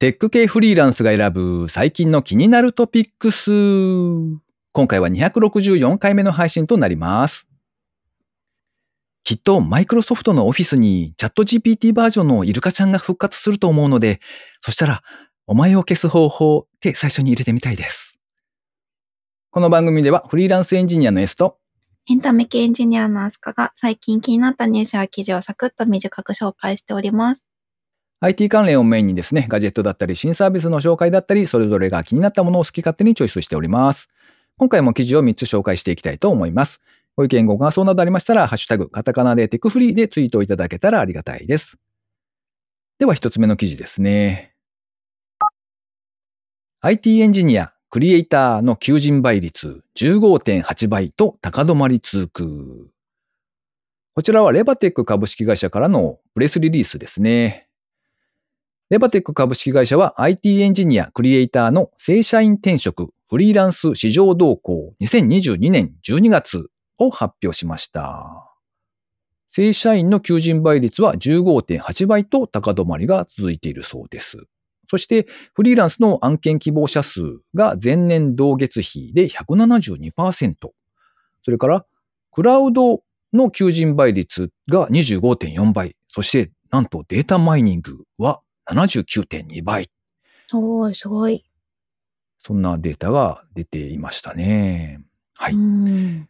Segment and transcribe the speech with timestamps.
[0.00, 3.50] テック系フリーランスが選ぶ最近の気になるトピックス。
[4.72, 7.46] 今回は264回目の配信となります。
[9.24, 14.20] きっとマイクロソフトのオフィスにチャット GPT バージョンのイルカちゃんが復活すると思うので、
[14.62, 15.02] そしたら、
[15.46, 18.18] お前を消す方法って最初に入れてみたいです。
[19.50, 21.58] この番組ではフリーランスエンジニアの S と
[22.08, 27.44] エンタメ系エンジニアのアスカが最近気になったニュースや記事をサクッと短く紹介しております。
[28.22, 34.10] IT 関連をメインにですね、ガジェットだったり新サービスの紹介だったり、それぞれが気になったものを好き勝手にチョイスしております。
[34.58, 36.82] 今回も記事を3つ紹介していきたいと思います。
[37.16, 41.78] ご意見ご感想などありましたら、ハッシュタグ、カタカナでテクフリーでツイートいただけたらありがたいです。
[42.98, 44.52] では1つ目の記事ですね。
[46.82, 52.90] IT エンジニア、クリエイターの求人倍率15.8倍と高止まり続く。
[54.14, 57.69] こちらはレバテック株式会社からのプレスリリースですね。
[58.90, 66.66] レバテック株式会社は IT エンジニア、クリエイターの正社員転職、フリーランス市場動向2022年12月
[66.98, 68.52] を発表しました。
[69.46, 74.38] 正社員の求人倍率は15.8倍と高止まりが続いているそうです。
[74.90, 77.20] そして、フリーランスの案件希望者数
[77.54, 80.54] が前年同月比で172%。
[81.44, 81.86] それから、
[82.32, 85.94] クラウドの求人倍率が25.4倍。
[86.08, 89.90] そして、なんとデータマイニングは79.2倍。
[90.48, 91.44] すごい、すごい。
[92.38, 95.00] そんなデータが出ていましたね。
[95.36, 95.54] はい。
[95.54, 96.26] うん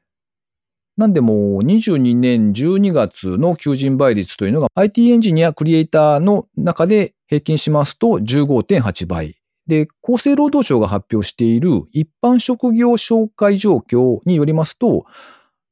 [0.96, 9.40] なんでもう22年12月の求人倍率というのが IT エンジニア、クリエイターの中で平均しますと15.8倍。
[9.66, 15.06] で、厚生労働省が発表している一般職業紹介状況によりますと、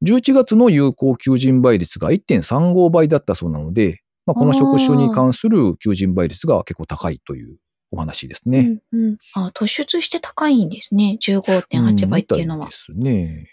[0.03, 7.57] 11月の有効求人倍率が1.35倍だったそうなので、まあ、この職種に関する求人倍率が結構高いという
[7.91, 8.79] お話ですね。
[8.93, 11.17] うんうんあ突出して高いんですね。
[11.27, 12.70] 15.8倍っていうのはんみたい。
[12.70, 13.48] ですね。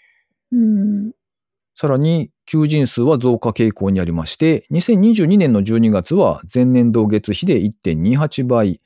[0.52, 1.12] うん
[1.78, 8.80] さらに、求人数は増加傾向にありまして、2022年の12月は前年同月比で1.28倍、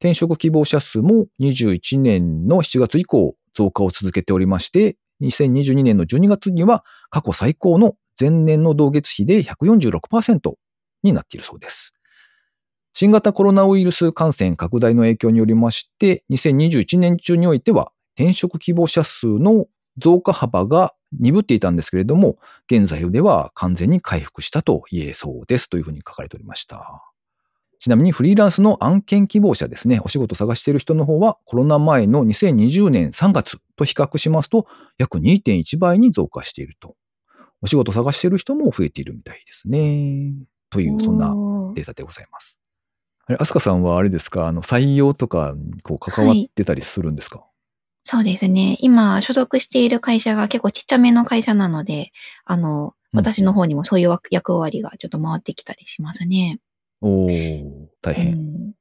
[0.00, 10.54] 転職希望者数も21年の7月以降増加を続けておりまして、2022年の12月には過去最高の前年の同月比で146%
[11.06, 11.92] になっているそうです。
[12.92, 19.66] 新型コロナウイルス感染拡大の影響によりまして、2021年中においては転職希望者数の
[19.98, 22.38] 増加幅が鈍っていたんですけれども、
[22.70, 27.02] 現在では完全に回復したと言えそうですというふうに書かれておりました。
[27.78, 34.66] ちなみにフリーランスの案件希望者ですね、お仕事探している人の方はコロナ前の2020年3月と比較しますと
[34.98, 36.96] 約2.1倍に増加していると。
[37.62, 40.32] お仕事探している人も増えているみたいですね。
[40.76, 41.28] という、そんな
[41.74, 42.60] データでございます。
[43.26, 44.46] あれ、アスカさんはあれですか？
[44.46, 47.44] あの、採用とかにこう関わってたりするんですか、
[48.04, 48.76] そうですね。
[48.80, 52.12] 今、所属している会社が結構ちっちゃめの会社なので、
[52.44, 56.58] あの、うん私の方にもそういう役役割がちょっと回ってきたりしますね。
[57.00, 58.32] おー、大変。
[58.34, 58.72] うん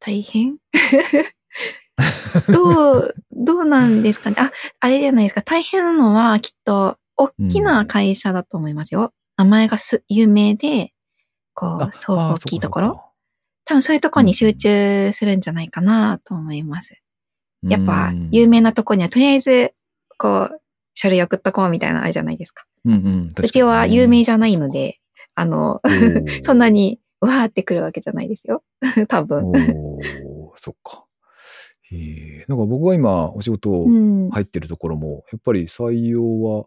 [0.00, 0.56] 大変？
[2.50, 4.36] どう、どうなんですかね？
[4.40, 5.42] あ、あれじゃないですか。
[5.42, 9.12] 大変なのはきっと、大きな会社だと思いますよ。
[9.36, 10.92] 名前がす有名で、
[11.60, 13.04] こう、すごく大きいところ。
[13.66, 16.94] 多分そういうところに集中するんじゃないかなと思います。
[17.62, 19.74] やっぱ、有名なとこにはとりあえず、
[20.16, 20.60] こう、
[20.94, 22.64] 書類送っとこうみたいなのあるじゃないですか。
[22.86, 25.00] うんうん、うちは有名じじゃないので、
[25.34, 25.82] あの、
[26.42, 28.64] そんなに、わーってくるわけじゃないですよ。
[29.08, 29.44] 多分。
[29.46, 31.04] おーそっか。
[31.90, 32.44] へえ。
[32.48, 34.30] なんか僕が今お仕事うん。
[34.30, 36.64] 入ってるところも、やっぱり採用は、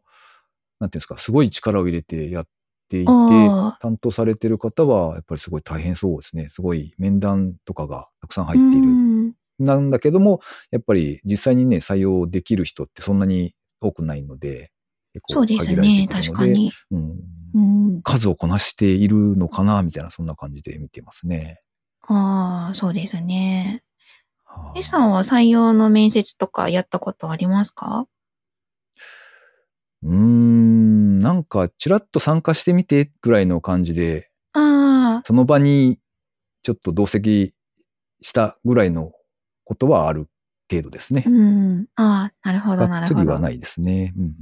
[0.79, 2.47] なんていうんですか、すごい力を入れてやっ
[2.93, 6.49] ていて、あ担当されてる方は、やっぱりすごい大変そうですね。
[6.49, 8.89] すごい面談とかがたくさんー入っている。
[8.89, 14.71] うんなんだけども、やっぱり実際にね、採用できる人ってそんなに多くないので、
[15.13, 16.07] 結構そうです限られてね。
[16.07, 16.71] くるので確かに。
[16.91, 17.19] うん
[17.55, 17.59] う
[17.99, 18.01] ん。
[18.01, 21.61] 数をこなしているのかな、みたいな、そんな感じで見てますね。
[22.01, 23.83] ああ、そうですね。
[24.45, 28.07] はあ A さんは採用の面接とかやったことありますか？
[30.03, 35.99] うーん、なんか、ちらっと参加してみてぐらいの感じで、ああ、その場に
[36.61, 37.53] ちょっと同席
[38.21, 39.11] したぐらいの
[39.65, 40.27] ことはある
[40.69, 41.29] 程度ですねう。
[41.29, 41.85] ん。
[41.95, 43.21] ああ、なるほど、なるほど。
[43.21, 44.13] つりはないですね。
[44.17, 44.33] うんうん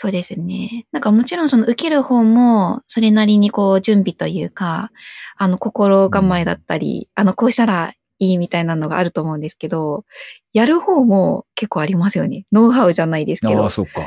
[0.00, 0.86] そうですね。
[0.92, 4.92] なんかもちろんその受ける方も、それなりにこう準備というか、
[5.36, 10.04] あの心構えだったり、あのこうしたらいいみたいなのがあると思うんですけど、
[10.52, 12.46] やる方も結構ありますよね。
[12.52, 13.70] ノウハウじゃないですけどああ、。
[13.70, 14.02] そうか。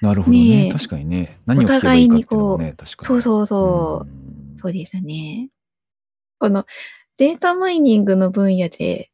[0.00, 0.48] なるほどね。
[0.48, 1.38] ねえ確かにね。
[1.46, 3.06] 何を聞けばいいかっていうのもね、確かに。
[3.06, 4.56] そうそうそう。
[4.56, 5.50] んそうですね。
[6.38, 6.66] この、
[7.18, 9.10] データマイニングの分野で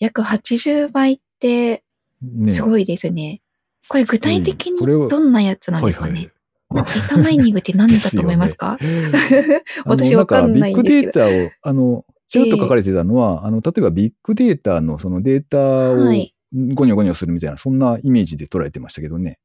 [0.00, 1.84] 約80倍って
[2.22, 3.40] ねすごいですね。
[3.88, 6.32] これ具体的にどんなやつなんですかね、
[6.72, 8.78] データマイニングって何だと思いますか？
[9.86, 16.32] 私わかんないんですけどビッグデータを、あの、ちらっと書かれてたのは、あの、例えばビッグデータのそのデータをはい
[16.74, 19.38] ゴニョゴニョするみたいな、そんなイメージで捉えてましたけどね。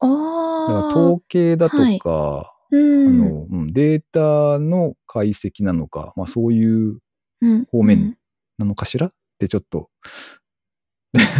[0.00, 0.86] あだからあ。
[0.88, 3.18] 統計だとか、はいあうん。
[3.18, 6.98] の、うん、データの解析なのか、まあそういう
[7.42, 8.16] うん方面
[8.58, 9.06] なのかしら？
[9.08, 9.88] ってちょっと、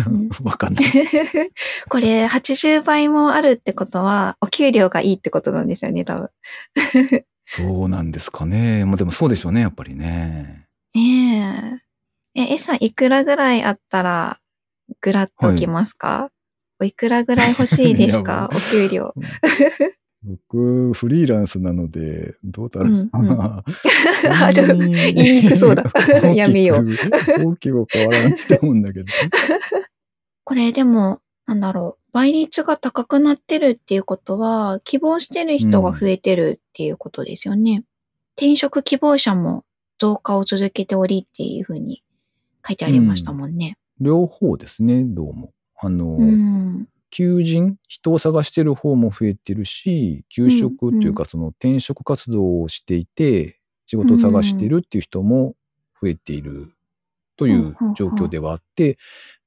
[0.08, 0.84] うん わかんない。
[1.88, 6.30] これ80倍もあるってことは、お給料がいいってことなんですよね、多分。
[7.46, 8.84] そうなんですかね。
[8.84, 10.66] まあでもそうでしょうね、やっぱりね。
[10.94, 11.80] ね
[12.34, 12.40] え。
[12.42, 14.38] え、えさんいくらぐらいあったら、
[15.00, 16.30] ぐらっときますか、
[16.80, 18.50] おいくらぐらい欲しいですか？
[18.52, 19.14] いお給料。
[20.22, 23.64] 僕、フリーランスなので、どうだろうかな。
[24.48, 25.84] あちょっと言いにくそうだ
[26.34, 27.52] やめようう。
[27.52, 29.06] 大きく変わらないと思うんだけど。
[30.44, 32.12] これでも、なんだろう。
[32.12, 37.84] 倍率が高くなってるっていうことは、希望してる人が増えてるっていうことですよね。
[38.36, 39.64] 転職希望者も
[40.00, 42.02] 増加を続けておりっていうふうに
[42.66, 43.76] 書いてありましたもんね。
[44.00, 45.52] 両方ですね、どうも。
[45.78, 46.88] あの、うん。
[47.10, 55.54] 求人、人を探してる方も増えてるし、求職っていうか、その転職活動をしていて、仕事を探してるっていう人も
[56.00, 56.72] 増えている
[57.36, 58.96] という状況ではあって、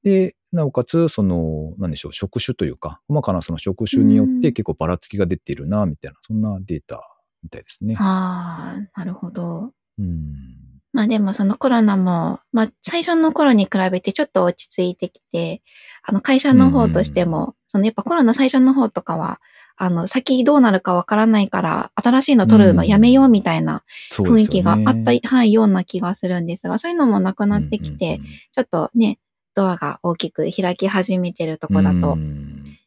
[0.04, 7.00] で、なおかつ、その、なんでしょう、職種というか、細かなその職種によって結構ばらつきが出ているな、みたいな、そんなデータ
[7.42, 7.96] みたいですね。
[7.98, 9.72] ああ、なるほど。
[9.98, 10.54] うん。
[10.92, 15.62] まあでもそのコロナも、まあ最初の頃に比べてちょっと落ち着いてきて、
[16.02, 19.40] あの会社の方としても、そのやっぱコロナ最初の方とかは、
[19.76, 23.82] あの先どうなるかわからないから、新しいの取るのやめようみたいな
[24.12, 28.20] 雰囲気があった、はい、ような気がするんですが、そういうのもなくなってきて、
[28.52, 29.18] ちょっとね、
[29.56, 32.16] ドアが大きく開き始めてるとこだと、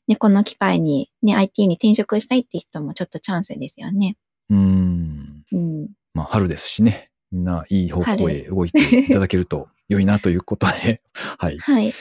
[0.07, 4.15] ね、この機会にね、IT に転職したいって人もちょっとチャンスですよね。
[4.49, 5.26] うん。
[6.17, 6.17] うん。
[6.17, 7.11] まあ、春ですしね。
[7.31, 11.01] みんないい方向へ動いていただけると良いなということで。
[11.37, 11.57] はい。
[11.57, 11.93] はい。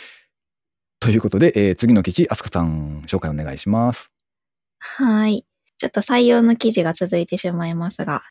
[1.01, 4.11] ということで、えー次の記事、あすかさん、紹介お願いします。
[4.79, 5.45] はい。
[5.79, 8.23] ちょっと採用の記事が続いてしまいますが、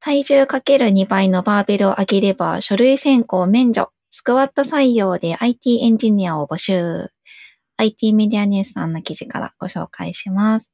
[0.00, 3.90] 体重かける2倍のバーベルを上げれば書類選考免除。
[4.10, 7.10] スクワット採用で IT エンジニアを募集。
[7.76, 10.72] IT メディアニュースさんの記事からご紹介します。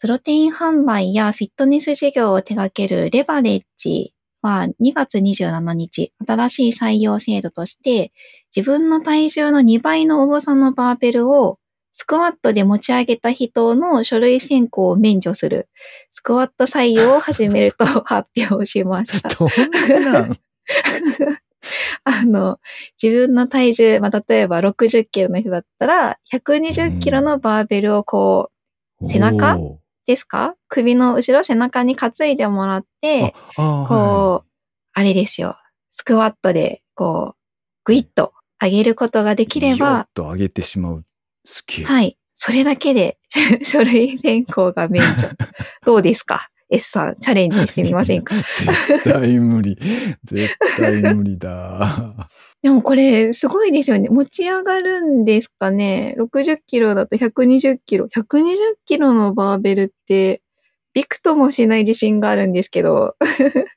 [0.00, 8.12] プロテイン販売やフィットネス事業を手掛けるレバレッジは2月27日、新しい採用制度として、
[8.54, 11.58] 自分の体重の2倍の重さのバーベルを
[11.92, 15.68] スクワットで持ち上げた人の書類選考を免除する、
[16.10, 19.28] スクワット採用を始めると発表しました。
[19.34, 20.36] どんなん？
[22.04, 22.60] あの、
[23.02, 28.52] 自分の体重、まあ、例えば60キロの人だったら、120キロのバーベルをこ
[29.02, 29.58] う、背中？
[30.08, 30.54] ですか？
[30.68, 33.34] 首の後ろ背中に担いでもらって、
[33.86, 34.48] こう、
[34.94, 35.56] あれですよ。
[35.90, 37.38] スクワットで、こう、
[37.84, 41.04] グイッと上げることができれよばっ、と上げてしまう。
[41.44, 41.84] すげえ。
[41.84, 42.18] はい。
[42.34, 43.18] それだけで
[43.64, 45.28] 書類選考が免除。
[45.84, 48.34] どうですか ?S さん、チャレンジしてみませんか？
[48.34, 49.78] 絶対無理。
[50.24, 52.28] 絶対無理だ。
[52.62, 54.08] でもこれ、すごいですよね。
[54.08, 58.06] 持ち上がるんですかね ?60 キロだと120キロ。
[58.06, 60.42] 120キロのバーベルって、
[60.92, 63.14] びくともしない自信があるんですけど、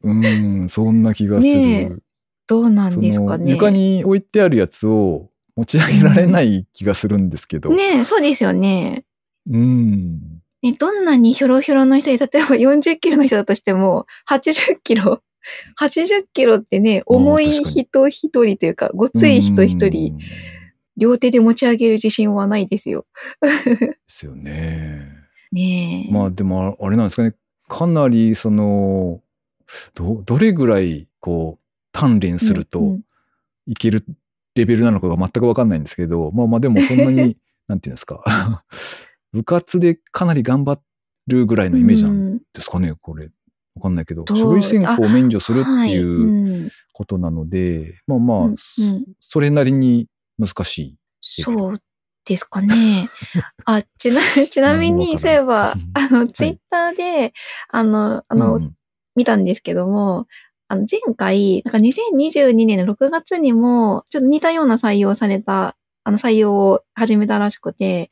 [0.04, 2.04] うん、そんな気がする。
[2.48, 3.52] どうなんですかね。
[3.52, 7.70] 床に置いてあるやつを持ち上げられない気がするんですけど。
[7.70, 9.06] ねえ、そうですよね。
[9.48, 10.42] うん。
[10.64, 15.22] ね、どんなにひょろひょろの人で、例えば40キロの人だとしても、80キロ、
[15.80, 20.18] 80キロってね、重い人一人というか、ごつい人一人、うん。
[20.18, 20.26] で
[20.98, 23.06] 両手で持ち上げる自信はないですよ。
[24.08, 25.08] すよね。
[25.52, 26.14] ねえ。
[26.14, 27.34] まあでもあれなんですかね。
[27.68, 29.22] かなりその、
[29.96, 31.60] ど、どれぐらいこ
[31.94, 33.02] う、鍛錬するとうんうん
[33.68, 34.04] いける
[34.56, 38.64] レベルなのかが全くわかんないんですけど、まあまあでもそんなに、 なんていうんですか。
[39.32, 40.80] 部活でかなり頑張
[41.28, 43.30] るぐらいのイメージなんうんですかね、これ。
[43.76, 46.70] わかんないけど、書類選考を免除するってはいいううん。
[46.94, 49.06] ことなので、まあまあ、うんそうん。
[49.20, 50.98] それなりに難しい。
[51.22, 51.82] そう
[52.26, 53.10] ですかね。
[53.66, 57.34] あ、ちな、ちなみに、そういえばうん、あの、ツイッターで、
[57.70, 58.76] あの、あの、うん。
[59.16, 60.28] 見たんですけども、
[60.68, 68.10] あの、前回、なんか2022年の6月にも、ちょっと似たような採用された、あの、採用を始めたらしくて、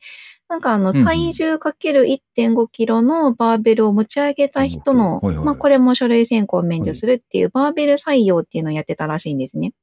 [0.50, 9.74] なんかあの、体重かける1.5キロのバーベルを持ち上げた人の、まあこれも書類選考を免除するっていうバーベル採用っていうのをやってたらしいんですね。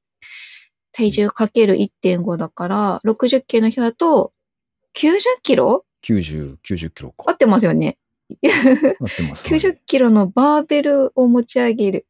[0.91, 4.33] 体重かける1.5だから、60キロの人だと、
[4.93, 7.23] 90キロ？90、90キロか。
[7.27, 7.97] 合ってますよね。
[8.43, 9.47] 合ってます。
[9.47, 12.07] はい90キロのバーベルを持ち上げる。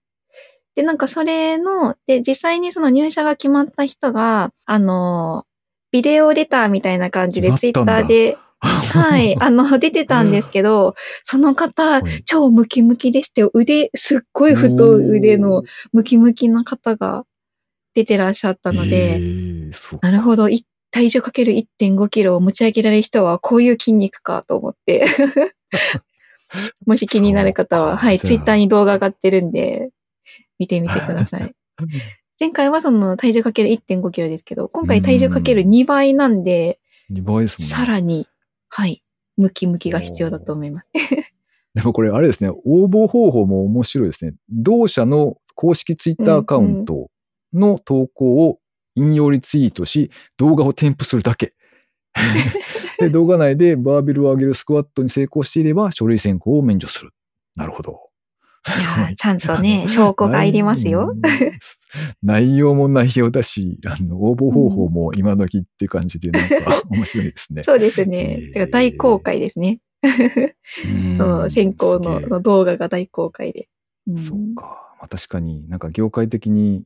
[0.74, 5.46] で、なんかそれの、で、実際にその入社が決まった人が、あの、
[5.92, 17.26] ビデオレターみたいな感じでツイッターで、はい、 あの、出てたんですけど、その方、はい超ムキムキでして、腕、すっごい太い腕のムキムキな方が
[17.94, 25.06] 出てらっしゃったのえで、ーそうなるほど、い体重かける1.5キロを持ち上げられる人はこういう筋肉かと思って。
[26.86, 29.90] もし気になる方は、はい、ツイッターに動画上がってるんで、
[30.60, 31.54] 見てみてください。
[32.40, 36.80] 前回はその体重かける1.5キロですけど、今回体重かける2倍なんで、
[37.12, 37.76] 2倍ですもんね。
[37.76, 38.28] さらに、
[38.70, 39.04] はい、
[39.38, 40.88] ムキムキが必要だと思います。
[41.76, 44.34] でもこれあれですね、応募方法も面白いですね。
[44.50, 47.10] 同社の公式ツイッターアカウント
[47.54, 48.60] の投稿を
[48.96, 51.54] 引用リツイートし、動画を添付するだけ。
[53.00, 57.12] で動画内でバーベルを上げるスクワットに成功していれば書類選考を免除する。
[57.56, 58.10] なるほど。
[58.68, 61.14] いやーちゃんとね、証拠がいりますよ。
[61.14, 61.22] うん
[62.22, 67.64] 内容も内容だし、あの、応募方法も今時っていう感じで、なんか 面白いですね。
[67.64, 68.52] そうですね。
[68.56, 69.80] えー大公開ですね。
[70.04, 73.70] うんその先行のの動画が大公開で。
[74.08, 74.96] うんそうか。
[75.00, 76.84] まあ、確かになんか業界的に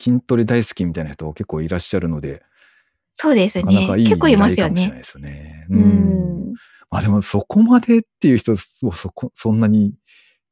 [0.00, 2.42] 筋トレ大好きみたいな人結構いらっしゃるので、
[3.12, 3.96] そうですねなかなか。
[3.98, 4.72] いい結構いますよね。
[4.72, 5.66] 依頼かもしれないですよね。
[5.68, 5.78] う。
[5.78, 6.54] ん。
[6.90, 9.94] まあでもそこまでっていう人をそこ、そんなに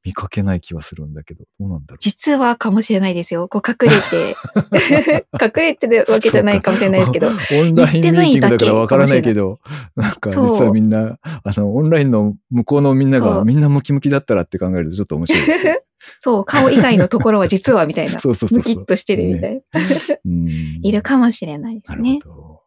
[0.04, 1.98] 見かけない気はするんだけど、どうなんだろう。
[1.98, 3.48] 実はかもしれないですよ。
[3.48, 4.36] こう隠れて、
[5.40, 7.28] 隠れてるわけじゃないかもしれないですけど。
[7.28, 9.58] オンラインミーティングだからわからないけど、
[9.96, 15.82] なんか実はみんな、あの、オンラインの向こうのみんながみんなムキムキだったらって考えるとちょっと面白いですね。
[16.20, 18.18] そう、顔以外のところは実はみたいな。
[18.20, 19.60] そうそうそうムキッとしてるみたいな。
[20.24, 20.48] うん
[20.82, 22.30] いるかもしれないでなるすねほ。
[22.30, 22.60] ど。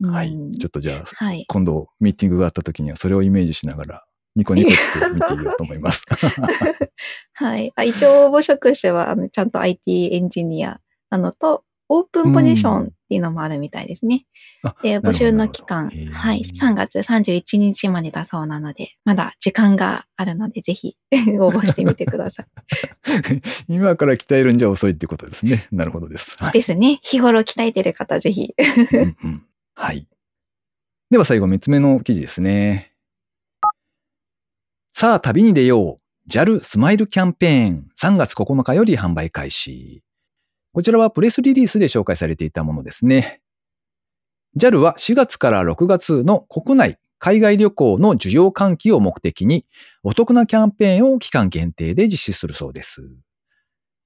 [0.00, 0.34] うんはい。
[0.34, 1.44] うんちょっとじゃあ、はい。
[1.46, 4.04] 今度ミーティングがあった時にはそれをイメージしながら、
[4.36, 6.04] ニコニコして見ていようと思います。
[7.34, 7.72] はい。
[7.74, 14.24] あ一応応募職種は、あの、ちゃんと IT エンジニアなのと、オープンポジションっていうのもあるみたいですね。
[14.62, 20.94] あで、募集の期間はい、3月31日までだそうなので、まだ時間があるので、ぜひ
[21.40, 22.46] 応募してみてください。
[23.66, 25.66] 今から鍛えるんじゃ遅いってことですね。
[25.72, 26.36] なるほどです。
[26.38, 27.00] はいですね。
[27.02, 28.54] 日頃鍛えてる方、ぜひ。
[28.92, 29.42] うんうん
[29.74, 30.06] はい。
[31.10, 32.89] では最後、3つ目の記事ですね。
[35.00, 36.30] さあ、旅に出よう。
[36.30, 40.02] JAL スマイルキャンペーン3月9日より販売開始。
[40.74, 43.40] こちらはプレスリリースで紹介されていたものですね。
[44.58, 49.64] JAL は4月から6月の国内、海外旅行の需要喚起を目的に、
[50.02, 53.00] お得なキャンペーンを期間限定で実施するそうです。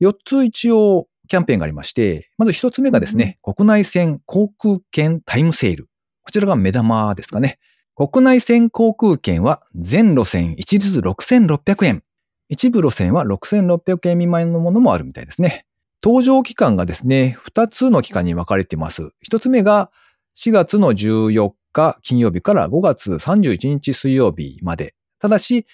[0.01, 5.89] 4つ一応キャンペーンがありまして、まず1つ目がですね、国内線航空券タイムセール。
[6.23, 7.59] こちらが目玉ですかね。
[7.97, 12.03] 国内線航空券は全路線一律6600円。
[12.49, 15.65] 一部路線は6600円未満のものもあるみたいですね。
[16.03, 19.11] 搭乗期間がですね、2つの期間に分かれています。
[19.25, 19.93] 1つ目が
[20.37, 24.97] 4月の14日金曜日から5月31日水曜日まで。
[25.21, 25.65] ただし、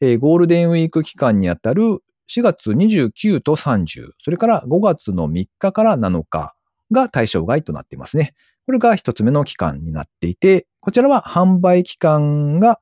[0.00, 1.98] えーゴールデンウィーク期間にあたる
[2.30, 6.54] 4月29と30、それから5月の3日から7日
[6.90, 8.34] が対象外となっていますね。
[8.68, 12.80] これが一つ目の期間になっていて、こちらは販売期間が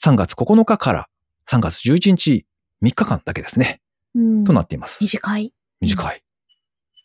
[0.00, 1.08] 3月9日から
[1.50, 2.46] 3月11日
[2.84, 3.80] 3日間だけですね。
[4.14, 4.98] うんとなっています。
[5.00, 5.52] 短い。
[5.80, 6.22] 短い。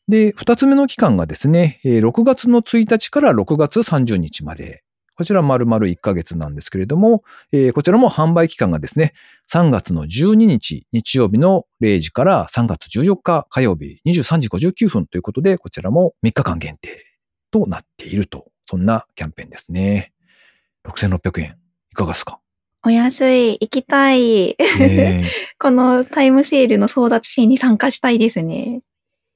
[0.08, 4.84] で、二つ目の期間がですね、えー6月の1日から6月30日まで。
[5.16, 9.14] こちら丸々1ヶ月なんですけれども、えーこちらも販売期間がですね、
[9.52, 17.09] 3月の12日日曜日の0時から3月14日火曜日23時59分ということで、こちらも3日間限定
[17.52, 18.52] となっていると。
[18.66, 20.14] そんなキャンペーンですね。
[20.86, 21.58] 6600円。
[21.92, 22.40] いかがですか？
[22.86, 23.54] お安い。
[23.60, 24.56] 行きたい。
[24.80, 25.26] ね
[25.60, 28.80] このタイムセールの争奪戦に参加したいですね。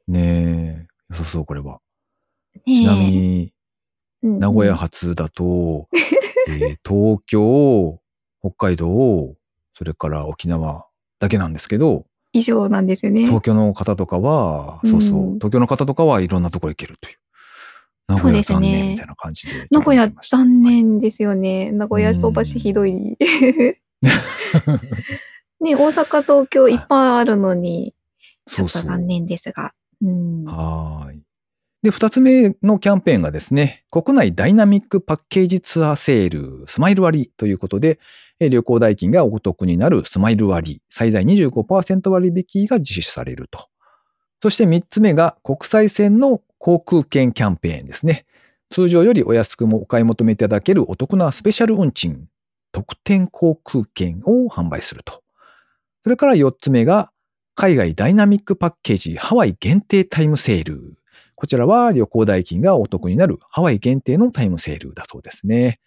[0.08, 0.12] え。
[0.12, 0.88] ねえ。
[1.10, 1.80] 良さそう、これは。
[2.66, 3.54] ちなみに、
[4.22, 5.90] うん名古屋発だと、
[6.48, 8.00] えー東京、
[8.40, 9.36] 北海道、
[9.76, 10.88] それから沖縄
[11.20, 13.26] だけなんですけど、以上なんですよね。
[13.26, 17.18] 東京の方とかは、うんそうそう、東京の方とかはいろんなところ行けるという。
[18.08, 19.68] 名古屋そうですね残念みたいな感じで。
[19.72, 20.62] 名古屋残。
[20.62, 21.72] 念ですよね。
[21.72, 23.18] 名古屋飛ばしひどい。
[25.62, 27.96] ね、大阪、東京いっぱいあるのに、
[28.46, 29.74] ちょっと残念ですが。
[30.02, 30.44] うん。
[30.44, 31.22] はーい。
[31.84, 38.00] で、二つ目のキャンペーンがですね、国内ダイナミックパッケージツアーセール、スマイル割ということで、
[38.40, 43.68] 旅行代金がお得になるスマイル割、最大25%割引が実施されると。
[44.42, 48.26] そして三つ目が国際線の航空券キャンペーンですね。
[48.72, 52.30] 通常よりお安くもお買い求めいただけるお得なスペシャル運賃、
[52.72, 55.24] 特典航空券を販売すると。
[56.04, 57.12] それから四つ目が
[57.54, 60.96] 海外ダイナミックパッケージハワイ限定タイムセール。
[61.36, 65.82] こちらは旅行代金がお得になるハワイ限定のタイムセールだそうですね。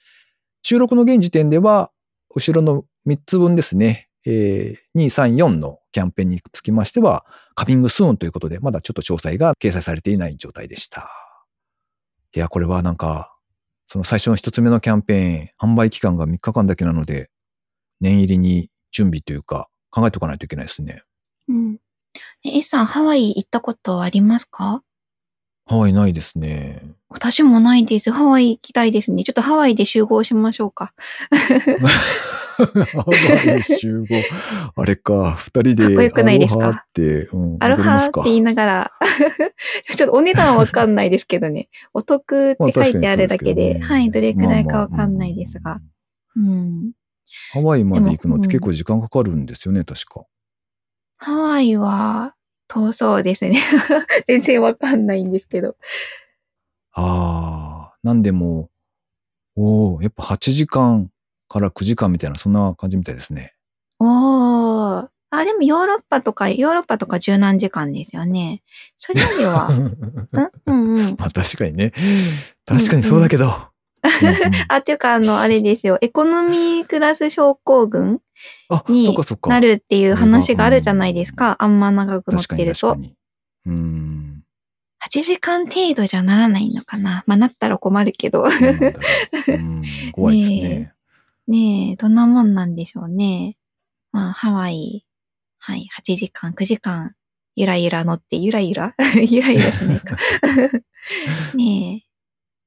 [0.61, 1.91] 収録の現時点では、
[2.35, 7.25] 後ろの3つ分ですね、えー、2、3、4のキャンペーンにつきましては、
[7.57, 11.11] カミングスーンということで、まだちょっと詳細が掲載されていない状態でした。
[12.35, 13.35] いや、これはなんか、
[13.87, 17.31] その最初の1つ目のキャンペーン、販売期間が3日間だけなので、
[18.01, 21.03] 念入りに準備というか、考えておかないといけないですね。
[21.49, 21.79] うん。
[22.45, 24.83] え、さん、ハワイ行ったことありますか？
[25.69, 26.83] ハワイないですね。
[27.09, 28.13] 私もないです。
[28.13, 29.25] ハワイ行きたいですね。
[29.25, 30.93] ちょっとハワイで集合しましょうか。
[32.57, 33.05] ハ
[33.51, 34.07] ワイ集合。
[34.75, 35.85] あれか、二人で。
[35.85, 36.71] かっこよくないですか？
[36.71, 38.93] って、うん、アロハって言いながら。
[39.97, 41.69] ちょっとお値段わかんないですけどね。
[41.93, 45.81] お得って書いてあるだけで、でね、はい、どれくらいかわかんないですが。
[46.37, 46.93] うん。
[47.53, 50.25] ハワイまで行くのって結構時間かかるんですよね、確か。
[51.19, 52.35] ハワイは、
[52.69, 53.59] 遠そうですね。
[54.27, 55.77] 全然わかんないんですけど。
[56.93, 58.71] ああ、なんでも、
[59.55, 61.11] おおやっぱ8時間
[61.49, 63.55] から9時間みたいな、そんな感じみたいですね。
[63.99, 68.63] おおあ、でもヨーロッパとか、ヨーロッパとか十何時間ですよね。
[68.97, 69.69] それよりは。
[70.67, 71.17] うんうん。
[71.19, 71.93] まあ確かにね。
[72.65, 73.47] 確かにそうだけど。
[73.47, 73.57] うんうん
[74.69, 75.99] あ、っていうか、あの、あれですよ。
[76.01, 78.21] エコノミークラス症候群
[78.89, 79.17] に
[79.49, 81.57] なるっていう話があるじゃないですか。
[81.59, 82.97] あんま長く乗ってると。
[83.67, 84.43] うん
[85.09, 87.23] 8時間程度じゃならないのかな。
[87.27, 88.45] まあ、なったら困るけど。
[90.13, 90.69] 怖いですね。
[90.69, 90.93] ね
[91.53, 93.57] え、どんなもんなんでしょうね。
[94.13, 95.05] まあ、ハワイ、
[95.59, 97.15] はい、8時間、9時間、
[97.55, 98.95] ゆらゆら乗って、ゆらゆら？
[99.29, 100.17] ゆらゆらしないか
[101.55, 102.07] ねえ、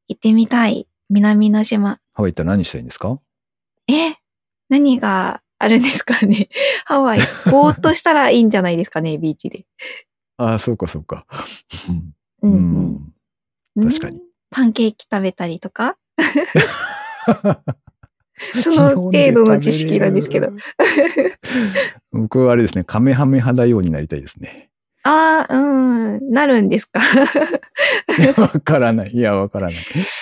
[0.07, 0.87] 行ってみたい。
[1.09, 1.99] 南の島。
[2.13, 3.17] ハワイ行ったら何したいんですか？
[3.87, 4.15] え
[4.69, 6.47] 何があるんですかね
[6.85, 7.19] ハワイ、
[7.51, 9.65] ぼーっとしたらいいんじゃないですかね、ビーチで。
[10.37, 11.25] ああ、そうか、そうか。
[12.41, 13.13] うん、
[13.75, 13.89] うん。
[13.89, 14.21] 確かに。
[14.51, 15.97] パンケーキ食べたりとか？
[18.61, 20.51] その程度の知識なんですけど。
[22.11, 24.69] 僕はあれですね、カメハメ派大王になりたいですね。
[25.03, 26.99] ああ、うん、なるんですか？
[28.37, 29.11] わからない。
[29.13, 29.75] いや、わからない。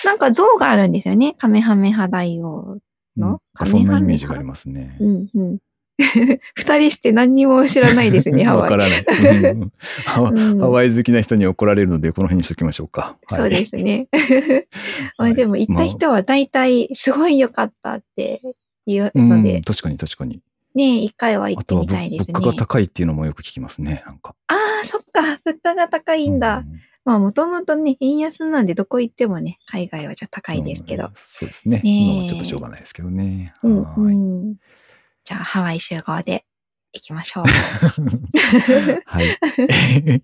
[0.05, 1.33] なんか像があるんですよね。
[1.37, 2.77] カメハメ派大王
[3.17, 3.41] の。
[3.59, 4.97] うん、そんなイメージがありますね。
[4.99, 5.57] うんうん。
[6.53, 8.61] 二人して何にも知らないですね、ハワイ。
[8.63, 9.05] わからない、
[10.05, 13.17] ハワイ好きな人に怒られるので、この辺にしときましょうか。
[13.29, 14.07] そうですね。
[15.17, 18.41] はい、でも行った人は大体、すごい良かったって
[18.85, 19.61] 言うので。
[19.61, 20.41] 確かに確かに。
[20.75, 22.33] ね一回は行ってみたいですね。
[22.33, 24.35] 物価が高いっていうのもよく聞きますね、なんか。
[24.47, 26.57] ああ、そっか、物価が高いんだ。
[26.57, 31.09] うんまあ、もともとね、円安なんでどこ行ってもね、海外はじゃ高いですけど。
[31.15, 31.79] そうですね。
[31.79, 33.53] ね今はちょっとしょうがないですけどね。
[33.63, 34.55] うん、うん、
[35.27, 36.45] じゃあ、ハワイ集合で
[36.93, 37.43] 行きましょう。
[39.05, 39.37] はい。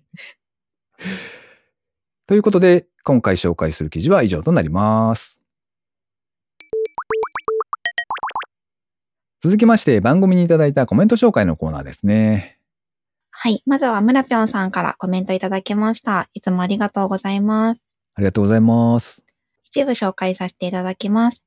[2.26, 5.42] ということで、今回紹介する記事は以上となります。
[9.42, 12.58] 続きまして、番組にいただいたコメント紹介のコーナーですね。
[13.28, 13.62] はい。
[13.66, 16.30] まずは村ぴょんさんからコメントいただきました。
[16.32, 17.82] いつもありがとうございます。
[18.14, 19.22] ありがとうございます。
[19.64, 21.44] 一部紹介させていただきます。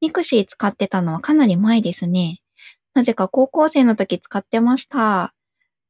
[0.00, 2.40] ミクシー使ってたのはかなり前ですね。
[2.94, 5.34] なぜか高校生の時使ってました。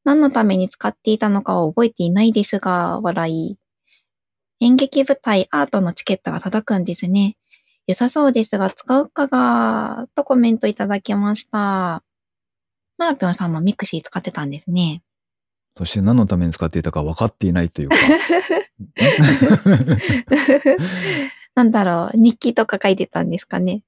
[0.04, 3.58] 何のために使っていたのかは覚えていないですが、笑い。
[4.60, 7.36] 演劇舞台アートのチケットが届くんですね。
[7.86, 12.02] 良さそうですが、使うかが、とコメントいただきました。
[12.96, 15.02] 村ぴょんさんもミクシー使ってたんですね。
[15.76, 17.96] そして何のために使っていたか分かっていないというか。
[21.54, 23.82] なんだろう、日記とか書いてたんですかね。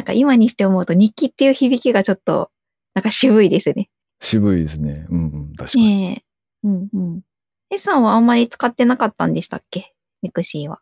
[0.00, 2.50] なんか今にして思うと日記っていう響きがちょっと、
[2.94, 3.90] なんか渋いですね。
[4.18, 5.06] 渋いですね。
[5.10, 5.84] うんうん、確かに。
[5.84, 6.24] ね
[6.64, 6.68] え。
[6.68, 7.20] うんうん。
[7.68, 9.92] エさんはあんまり使ってなかったんでしたっけ？
[10.22, 10.80] ミクシーは。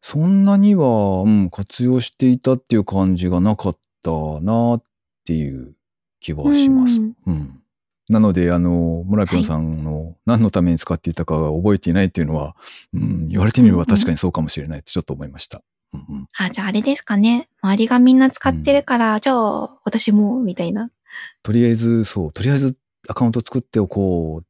[0.00, 4.82] そんなには、うん、活用していたっていう感じがなかったなっ
[5.24, 5.74] ていう
[6.20, 6.94] 気はします。
[6.98, 7.58] うん、うん
[8.08, 12.54] なので、あの、村ぴょんさんの何のために使っていたかが覚えていないっていうのは、
[12.94, 15.62] うん、言われてみれば確かにそうかもしれないってちょっと思いました。
[15.92, 17.48] うんうん、あ、じゃああれですかね。
[17.60, 20.90] 周りがみんな使ってるから、うん、じゃあ私も、みたいな。
[21.42, 22.76] とりあえず、そう、とりあえず
[23.08, 24.44] アカウント作っておこうっ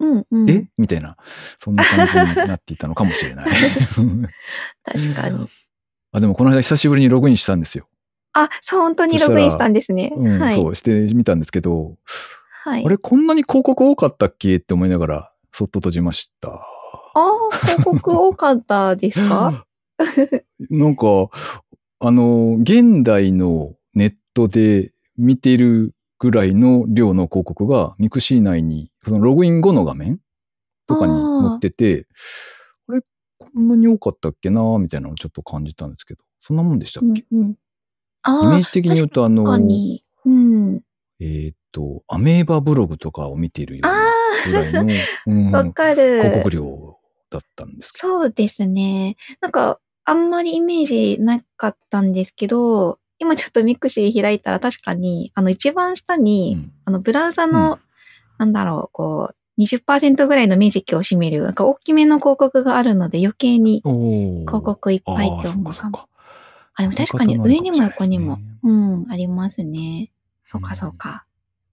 [0.00, 0.50] うんうん。
[0.50, 0.68] え？
[0.78, 1.16] みたいな、
[1.58, 3.50] そんな感じになっていたのかもしれない。
[4.84, 5.48] 確かに。
[6.12, 7.88] あ、でもこの間久しぶりにログインしたんですよ。
[8.32, 10.12] あ、そう、本当にログインしたんですね。
[10.16, 10.54] うん、はい。
[10.54, 11.96] そう、してみたんですけど、
[12.64, 12.84] はい。
[12.84, 14.56] あれこんなに広告多かったっけ？
[14.56, 16.48] って思いながら、そっと閉じました。
[16.50, 16.60] あ
[17.14, 19.64] あ、広告多かったですか？
[20.70, 21.28] なんか、
[22.00, 30.20] あの、現代のネットで見てるぐらいの量の広告がミクシー内に、そのログイン後の画面
[30.86, 32.06] とかに載ってて、
[32.88, 33.00] あれ
[33.38, 37.50] こんなに多かったっけなみたいなのをちょっと感じたんですけど、そんなもんでしたっけ、うんうん。
[37.50, 39.44] イメージ的に言うと、あの。
[39.44, 40.80] うん。
[41.20, 44.02] えーっと、アメーバブログとかを見ているようあな
[44.46, 44.80] ぐらいの、
[45.26, 45.50] うん。
[45.50, 46.98] 広告量
[47.30, 49.16] だったんですけそうですね。
[49.40, 56.22] なんか、あんまりイメージなかったんですけど、今ちょっとミクシー開いたら確かに、あの一番下ど。
[56.22, 57.78] に、うんあのブラウザの、うん
[58.38, 66.08] なんだろう、こう、20%ぐらいの面積を占める、なんか大きめの広告があるので余計に広告いっぱいって思うかも。
[66.74, 70.12] あ、でも確かに上にも横にもうん、ありますね。
[70.50, 71.24] そうかそうか。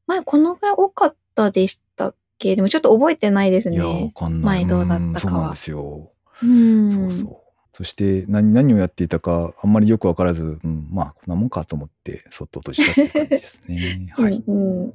[0.08, 2.56] 前このぐらい多かったでしたっけ？
[2.56, 4.12] でもちょっと覚えてないですいや、わね。
[4.16, 4.66] かんない。
[4.66, 6.12] 前どうだったかはんそうなんですよ。
[6.42, 6.92] うん。
[6.92, 7.38] そうそう。
[7.76, 14.08] そして何、何をやっていたか、あんまりよくわからず、うん、まあ、こんなもんかと思って、そっと閉じたって感じですね。
[14.16, 14.42] はい。
[14.48, 14.94] うんうん。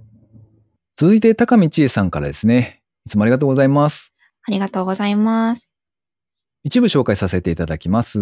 [0.96, 2.80] 続いて、高見千恵さんからですね。
[3.04, 4.14] いつもありがとうございます。
[4.48, 5.68] ありがとうございます。
[6.64, 8.18] 一部紹介させていただきます。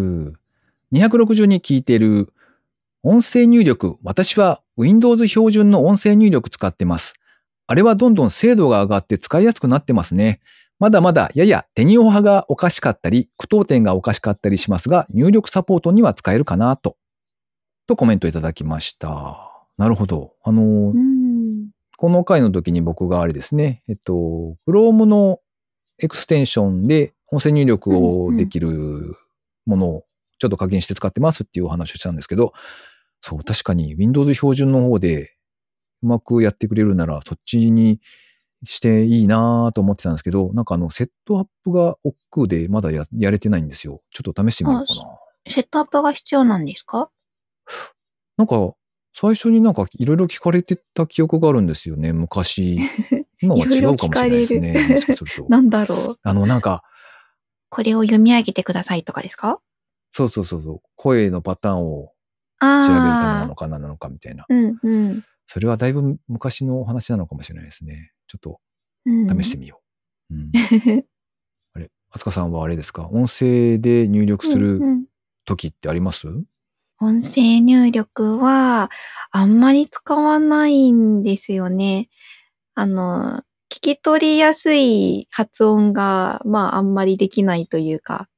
[0.92, 2.33] 262聞いてる
[3.05, 3.97] 音声入力。
[4.03, 7.14] 私は Windows 標準の音声入力使ってます。
[7.68, 10.40] あれはどんどん精度が上がって使いやすくなってますね。
[10.79, 16.97] まだまだやや手にオ派がおかしかったり、句読点がおかしかったりしますが、入力サポートには使えるかなと。
[17.87, 19.51] とコメントいただきました。
[19.77, 20.35] なるほど。
[20.45, 21.71] あのう、ん。
[21.97, 25.41] この回の時に僕があれですね、えっと、Chrome の
[26.01, 29.17] エクステンションで音声入力をできる
[29.67, 30.05] ものを
[30.38, 32.53] ちょっと課金して使ってますっていうお話をしたんですけど、
[33.21, 35.35] そう、確かに Windows 標準の方で
[36.03, 38.01] うまくやってくれるならそっちに
[38.64, 44.03] していいなと思ってたんですけど、なんかあの、セットアップが億劫でまだややれてないんですよ。
[44.11, 45.53] ちょっと試してみようかな。
[45.53, 47.11] セットアップが必要なんですか？
[48.37, 48.73] なんか、
[49.14, 52.79] 最初になんかいろいろ聞かれてた記憶があるんですよね、昔。
[53.40, 55.01] 今は違うかもしれないですね。
[55.49, 56.18] なんだろう。
[56.23, 56.83] あの、なんか、
[57.71, 59.61] これを読み上げてくださいとかですか？
[60.11, 62.12] そうそうそうそう、声のパターンを
[62.61, 63.47] 調べるためな。
[63.47, 64.47] のか何なのかみたいな。
[64.49, 65.25] うんうん。
[65.47, 68.12] それはだいぶ昔のお話なのかもしれないですね。
[68.29, 68.61] ちょっと
[69.07, 69.81] うん、試してみよ
[70.31, 70.35] う。
[70.35, 70.51] うん。
[71.75, 73.09] あれ、あつかさんはあれですか？
[73.09, 75.05] 音声で入力すうるんうん
[75.45, 76.29] 時ってあります、
[77.01, 78.91] 音声入力は、
[79.31, 82.11] あんまり使わないんですよね。
[82.75, 88.29] あの、聞き取りやすい発音が、まあ、あんまりできないというか、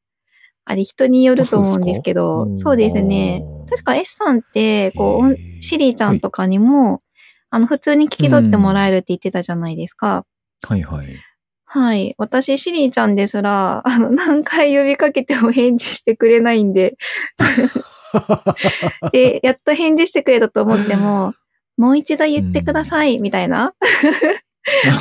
[0.64, 3.42] あれ人によると思うんですけあど、そうですね。
[3.68, 7.02] 確か S さんって、こう、シリちゃんとかにも、
[7.50, 10.24] あの、普通に聞き取ってもらえるって言ってたじゃないですか。
[10.62, 11.16] はいはい。
[11.64, 12.14] はい。
[12.18, 16.96] 私、シリーちゃんですら、あの、何回呼びかけても返事してくれないんで、
[19.12, 21.34] で、やっと返事してくれたと思っても、
[21.76, 23.74] もう一度言ってください、みたいな。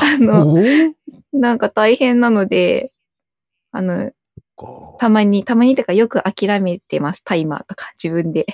[0.02, 0.56] あの
[1.34, 2.92] なんか大変なので、
[3.72, 4.14] あの、か
[5.00, 7.92] たまに、たまにとかよく諦めてます、タイマーとか。
[8.02, 8.46] 自分で。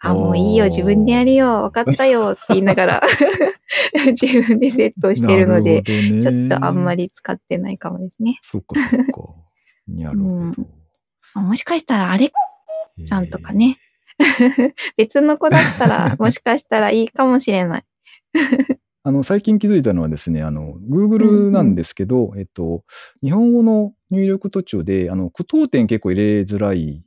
[0.00, 2.32] あ、もういいよ、自分でやるよ、わかったよ。
[2.32, 3.02] って言いながら、
[4.20, 8.38] 自分でセットしてるので、ちょっとあんまり使ってないかもですね。
[8.40, 9.22] そっかそっか。
[9.88, 10.66] なるほど。
[11.34, 12.32] あもしかしたらあれ？
[12.98, 13.04] えー。
[13.04, 13.78] ちゃんとかね。
[14.96, 17.84] 別の子だったら、もしかしたらいいかもしれない。
[19.04, 22.84] あの、最近気づいたのはですね、あの、Google なんですけど、えっと、
[23.22, 27.04] 日本語の入力途中で、あの、句読点結構入れづらい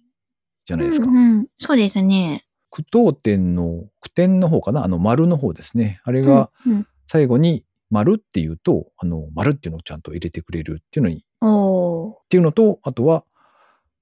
[0.65, 1.07] じゃないですか。
[1.07, 2.45] うんうん、そうですね。
[2.69, 4.83] 句読点の、句点の方かな？
[4.83, 6.01] あの、丸の方ですね。
[6.03, 13.23] あれがうんうん最後に丸っていうと、あの、丸っていうのをちゃんと入れてくれるっていうのに、っていうのと、あとは、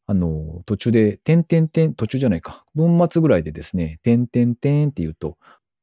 [0.05, 2.65] あの、途中で、点点点、途中じゃないか。
[2.75, 5.37] 文末ぐらいでですね、点点点っていうと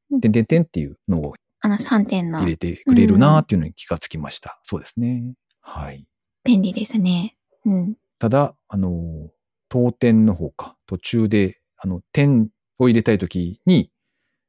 [0.09, 4.59] う、ん点点点っていうのをあの3点の入れてくれるなっていうのに気がつきました。
[4.63, 5.35] そうですね。
[5.61, 6.05] はい。
[6.43, 7.35] 便利ですね。
[7.65, 7.95] うん。
[8.19, 9.29] ただ、あの、
[9.69, 12.49] 当点の方か、途中で、あの、点
[12.79, 13.89] を入れたいときに、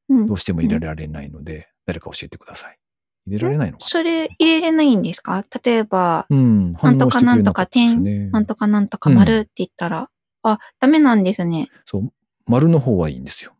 [0.09, 2.79] うんどうしても入れられないので、誰か教えてください。
[3.27, 5.45] 入れられないのかそれ入れれないんですか？
[5.65, 10.11] 例えば、なうん、なんとかなんとか点なんとかなんとか丸って言ったら、
[10.43, 11.71] あ、ダメなんですね。
[11.87, 12.13] そう、
[12.47, 13.53] 丸の方はいいんですよ。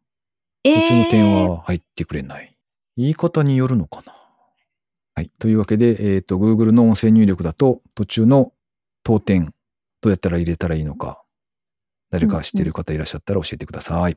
[0.65, 2.57] え途中の点ー、は入ってくれない。
[2.97, 4.15] 言い方によるのかな？
[5.15, 5.31] はい。
[5.39, 8.53] というわけで、えっ、と、Google の音声入力だと、途中の
[9.03, 9.55] 当点、
[10.01, 11.23] どうやったら入れたらいいのか、
[12.11, 14.17] 誰か知っている方いらっしゃったら教えてください。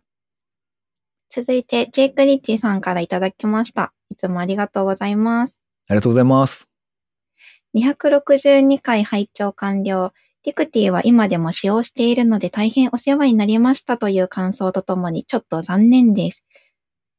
[1.29, 3.93] 続いて、ジェイク・リッチーさんからいただきました。
[4.09, 5.59] いつもありがとうございます。
[5.87, 6.69] ありがとうございます。
[7.75, 10.13] 262回拝聴完了。
[10.43, 16.45] ミクシィは今でも使用しているので大変お世話になりましたという感想とともにちょっと残念です。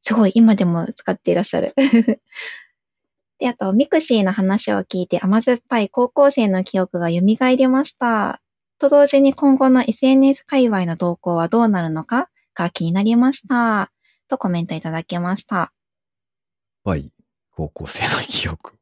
[0.00, 1.74] すごい、今でも使っていらっしゃる。
[3.38, 7.20] で、あと、ミクシーの話を聞いて甘酸っぱい高校生の記憶が蘇
[7.56, 8.40] りました。
[8.78, 13.90] と同時に今後の SNS 界隈の動向はどうなるのかが気になりました。
[14.28, 15.72] とコメントいただきました。
[16.84, 17.10] はい。
[17.52, 18.74] 高校生の記憶。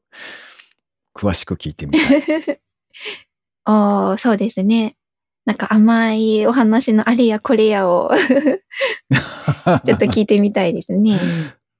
[1.14, 2.60] 詳しく聞いてみたい。
[3.66, 4.96] おー、そうですね。
[5.44, 8.10] なんか甘いお話のあれやこれやを
[9.84, 11.18] ちょっと聞いてみたいですね。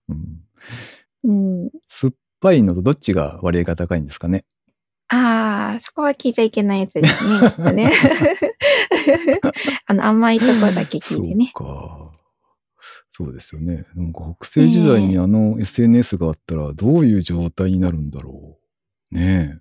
[0.09, 0.45] うん
[1.25, 1.33] う
[1.67, 1.71] ん。
[1.89, 2.13] 酸っ
[2.45, 4.45] ぱいのとどっちが割合が高いんですかね？
[5.09, 7.41] ああ、そこは聞いちゃいけないやつですね。
[7.41, 7.91] きっとね
[9.87, 11.53] あの甘いとこだけ聞いてね。
[11.57, 12.13] そうか。
[13.11, 13.87] そうですよね。
[13.95, 18.59] なんか学生時代にあの SNS があったらどういう状態になるんだろ
[19.13, 19.15] う。
[19.15, 19.61] ね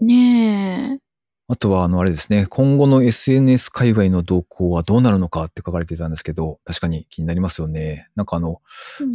[0.00, 0.04] え。
[0.04, 0.98] ねえ。
[1.46, 2.46] あとは、あの、あれですね。
[2.48, 8.08] 今後の SNS 界隈の動向はどうなるのかって書かれてたんですけど、確かに気になりますよね。
[8.16, 8.62] なんかあの、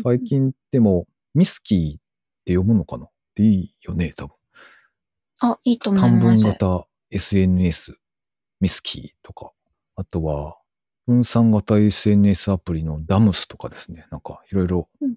[0.04, 2.02] 最近でも、ミスキーっ
[2.50, 3.06] て読むのかな？
[3.06, 4.36] っていいよね、多分。
[5.42, 6.44] あ、いいと思い短ます。
[6.44, 7.96] 文型 SNS、
[8.60, 9.52] ミスキーとか、
[9.96, 10.58] あとは、
[11.06, 14.08] 分散型 SNS アプリのダムスとかですね。
[14.12, 15.16] なんか、いろいろうん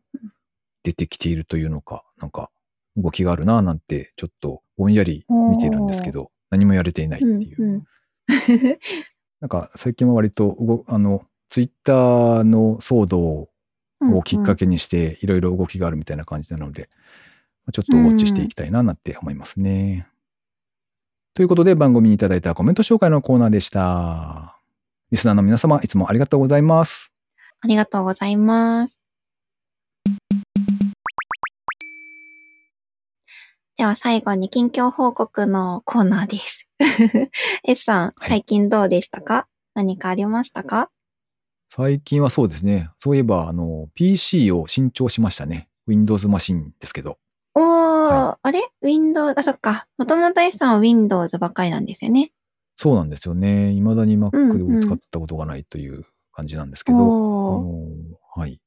[0.84, 2.50] 出てきているというのか、なんか、
[2.96, 7.62] 動きがあるなぁなんて、ちょっとぼんやり見てるんですけど、何もやれていないっていう。
[7.62, 7.84] うんうん
[9.40, 13.48] なんか最近は割と動あのツイッターの騒動
[14.10, 16.88] をきっかけにしていろいろ動きがあるみたいな感じなので、
[17.64, 20.06] まあちょっとウォッチしていきたいななんて思いますね。
[21.34, 24.58] ということで番組にいただいたコメント紹介のコーナーでした。
[25.10, 27.12] リスナーの皆様いつもありがとうございます。
[27.60, 28.98] ありがとうございます。
[33.76, 36.68] では最後に近況報告のコーナーです。
[37.64, 40.90] S さん、はい最近どうでしたか、何かありましたか？
[41.74, 42.90] 最近はそうですね。
[42.98, 45.70] そういえばあの PC を新調しましたね。
[45.86, 47.16] Windows マシンですけど。
[47.54, 49.86] おー、はあれ ?Windows、あ、そっか。
[49.96, 52.30] もともと S さんは Windows ばっかりなんですよね。
[52.76, 53.72] そうなんですよね。
[53.72, 56.04] 未だにうんう Mac んを使ったことがないという
[56.34, 56.98] 感じなんですけど。
[56.98, 58.60] おー、あのはい。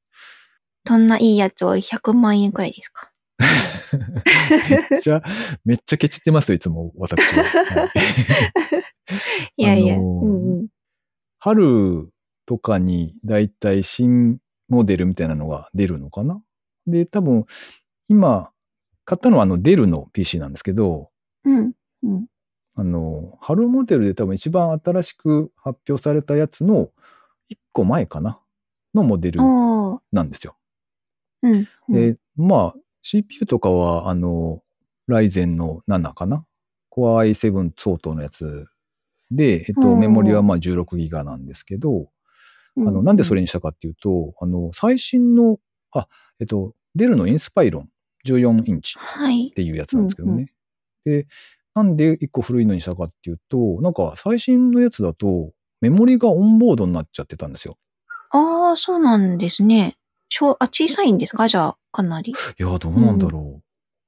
[0.83, 3.11] どんないいやつを100万円くらいですか？
[4.89, 5.21] めっちゃ、
[5.63, 7.43] めっちゃケチってますよ、いつも私は。
[7.43, 7.91] はい
[9.61, 10.67] いやいや、あのーうんうん。
[11.37, 12.09] 春
[12.45, 16.41] とかにだいたい新モデルみたいなのが出るのかな？
[16.87, 17.45] で、多分、
[18.07, 18.51] 今、
[19.05, 21.09] 買ったのはあのデルの PC なんですけど、
[21.43, 22.25] うん、うん。
[22.75, 26.89] あの、春モデルで多分一番新しく発表されたやつの
[27.49, 28.39] 1個前かな？
[28.93, 30.55] のモデルなんですよ。
[31.43, 31.67] うん。
[31.89, 34.61] うんで、まあ、CPU とかは、あの、
[35.07, 36.45] ライゼンの7かな
[36.91, 38.67] ？Core i7 相当のやつ
[39.31, 42.09] で、えっと、うんメモリはまあ16ギガなんですけど、
[42.77, 45.59] あの、なんでそれにしたかっていうと、あの、最新の、
[45.91, 46.07] あ、
[46.39, 47.89] えっと、デルのインスパイロン
[48.25, 49.53] 14インチはいっ。
[49.53, 50.51] ていうやつなんですけどね。
[51.05, 51.27] で、
[51.73, 57.77] なんで一個古いのにしたかっていうと、なんか最新のやつだと、メモリがオンボードになっちゃってたんですよ。
[58.31, 59.97] ああ、そうなんですね。
[60.29, 61.47] 小あ、小さいんですか？
[61.47, 62.31] じゃあ、かなり。
[62.31, 63.43] いや、どうなんだろう。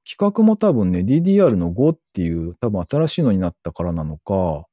[0.06, 4.66] 規格も多分ね、DDR の5っていう多分新しいのになったからなのか、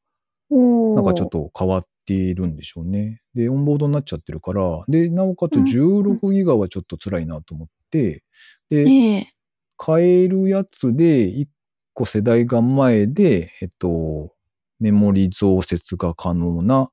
[0.49, 3.21] おなんかちょっと変わっているんでしょうね。
[3.33, 8.23] で、オンボードになっちゃってるから、で、なおかつうん16ギガはちょっと辛いなと思って、
[8.69, 9.33] で、ねえ。
[9.77, 11.47] 買えるやつで1
[11.93, 14.33] 個世代が前で、えっと、
[14.79, 16.89] メモリ増設が可能な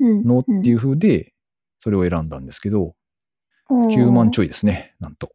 [0.00, 0.24] うん。
[0.24, 1.32] のっていう風で、
[1.78, 2.94] それを選んだんですけど、
[3.70, 5.30] うん、9万ちょょいですね、なんと。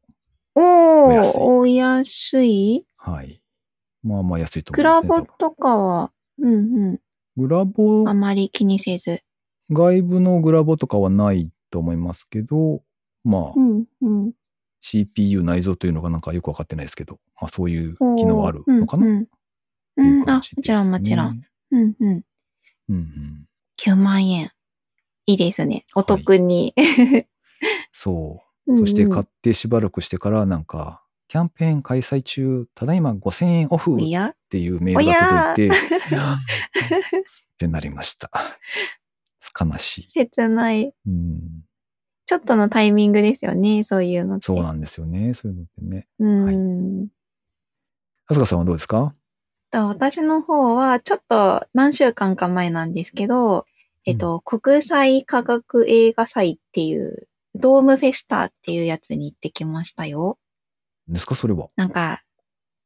[0.55, 3.41] おお安いー、お安いはい。
[4.03, 5.09] まあまあ安いと思クラいますね。
[5.09, 6.99] 多分ボとかは、うん
[7.37, 8.09] グラボうん。
[8.09, 9.21] あまり気にせず。
[9.69, 12.81] 外部のグラボとかはないと思いますけど、
[13.23, 14.33] まあう、んうん。
[14.81, 19.27] CPU 内蔵というのがなんかよくわかってないですけど、まあそういう機能あるのかな、うん。
[20.29, 21.41] あ、もちろんもちろん。。
[21.71, 22.23] うんうん。
[22.89, 23.45] うんうん。
[23.77, 24.51] 9万円。
[25.25, 25.85] いいですね。
[25.93, 26.73] お得に。
[27.91, 28.77] そう。
[28.77, 33.97] そして買買ってしばらくしてからなんか、キャンペーン開催中、ただいま5000円オフっ
[34.49, 35.79] ていうメールが届いて、っ
[37.57, 38.31] てなりました。
[39.59, 40.07] 悲しい。
[40.07, 40.93] 切ない。
[41.05, 41.41] うん、
[42.25, 43.83] ちょっとのタイミングですよね。
[43.83, 44.45] そういうのって。
[44.45, 45.33] そうなんですよね。
[45.33, 46.07] そういうのってね。
[46.19, 47.07] うん。
[48.27, 49.15] あすかさんはどうですか？
[49.71, 53.65] と私の方は、ちょっと何週間か前なんですけど、
[54.05, 60.37] えっと、国際科学映画祭っていう、ドームフェスタっていうやつに行ってきましたよ。
[61.07, 61.69] ですかそれは？
[61.75, 62.23] なんか、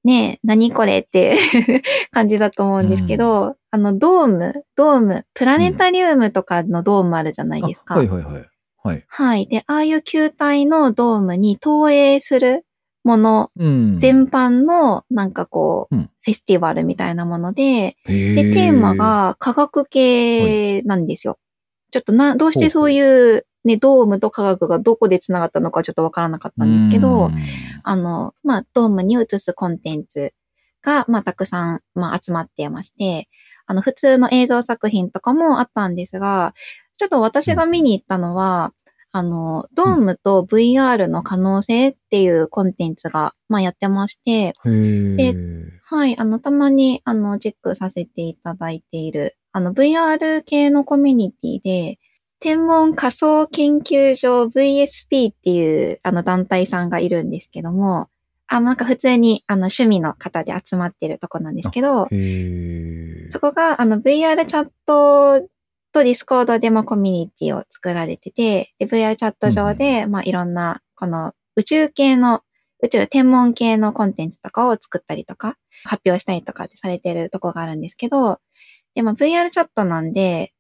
[0.03, 1.35] ねえ、何これって
[2.11, 7.95] 感じだと思うんですけど、あの、ドーム、ドーム、プラネタリウムとかのドームあるじゃないですか。
[7.95, 8.49] あはいはいはい。
[8.83, 9.05] はい。
[9.07, 9.45] はい。
[9.47, 12.65] で、ああいう球体のドームに投影する
[13.03, 13.99] ものうん。
[13.99, 21.39] 全般の、なんかこう、うんフェスティバルみたいなもので、で、テーマ、が科学系なんですよ。
[21.89, 27.35] ちょっとな、どうしてそういうね、ドームと科学がどこで繋がったのかちょっとわからなかったんですけど、うん。
[27.83, 30.33] あの、まあ、ドームに映すコンテンツ
[30.81, 33.29] が、まあ、たくさん、まあ、集まってまして、
[33.67, 36.53] あの、普通の映像作品とかもあったんですが、
[36.97, 38.73] ちょっと私が見に行ったのは、
[39.13, 45.65] あの、ドームと VR の可能性っていうコンテンツが、まあ、やってまして、へー。
[45.83, 51.99] はい、あの、たまに、あの、チェックさせていただいている、あの、VR 系のコミュニティで、
[52.41, 58.09] 天文仮想研究所 VSP っていう、あの、団体さんがいるんですけども、
[58.47, 62.07] あ、なんか普通に、あの、趣味の方で集まってるとこなんですけど、
[63.29, 65.47] そこが、あの、VR チャット
[65.93, 72.41] とディスコードでもコミュニティを作られてて、で、VR チャット上で、まあ、いろんな、この宇宙系の、
[72.81, 78.39] 宇宙天文系のコンテンツとかを作ったりとか、発表したりとかってされてるとこがあるんですけど、
[78.95, 80.53] で、まあ、VR チャットなんで、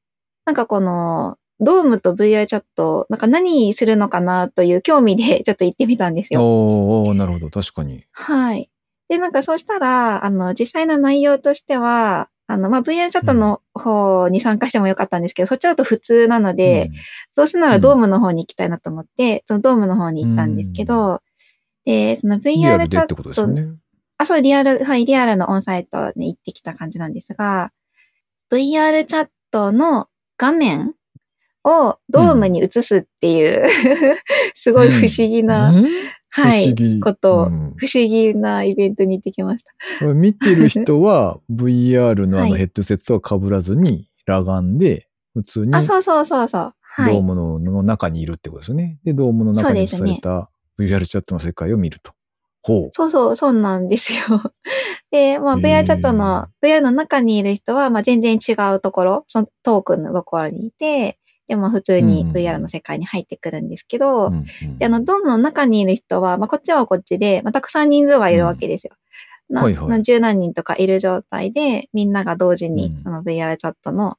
[0.45, 6.41] なんかこの、ドームと VR チャット、なんか何するのかなという興味でちょっと行ってみたんですよ。
[6.41, 7.49] おーおーなるほど。
[7.49, 8.03] 確かに。
[8.11, 8.69] はい。
[9.09, 16.91] で、なんかそうしたら、あの、実際の内容としては、あの、まあ、VR チャットの方に参加してもよかったんですけど、そっちだと普通なので、
[17.35, 21.21] どうせならドームの方に行きたいなと思って、そのドームの方に行ったんですけど、
[21.85, 23.67] で、その VR チャッルでってことですね。
[24.17, 27.71] あ、そう、リアル、はい、リアルのオンサイトに行ってきた感じなんですが、
[28.51, 30.93] VR チャットの画面
[31.63, 33.65] をドームに映すっていう、
[34.55, 35.85] すごい不思議な、うん
[36.33, 39.65] はいことをうん不思議なイベントに行ってきまし
[39.99, 40.13] た。
[40.13, 46.73] 見てる人は VR のあはいのヘッドセットは被らずに裸眼で普通にあ、そうそうそうそう。
[46.81, 47.13] はい。
[47.13, 48.99] ドームのの中にいるってことですよね。
[49.03, 52.13] で、ドームの中に映された VR チャットの世界を見ると。
[52.63, 52.89] ほう。
[52.91, 54.19] そうそう、そうなんですよ。
[55.11, 68.93] で、まあ、VR チャットの、VR の中にいる人は、まあ、全然違うところ、そのトークンのところにいて、でも普通にうん VR の世界に入ってくるんですけど、うんうんで、あの、ドームの中にいる人は、まあ、こっちはこっちで、まあ、たくさん人数がいるわけですよ。
[69.49, 74.17] なはいはいな十何人とかいる状態で、みんなが同時にう、んあの、VR チャットの、